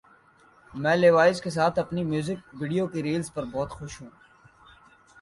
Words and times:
میں 0.73 0.95
لیوائز 0.95 1.41
کے 1.41 1.49
ساتھ 1.49 1.79
اپنی 1.79 2.03
میوزک 2.03 2.39
ویڈیو 2.61 2.87
کی 2.87 3.03
ریلیز 3.03 3.31
پر 3.33 3.45
بہت 3.45 3.69
خوش 3.69 4.01
ہوں 4.01 4.09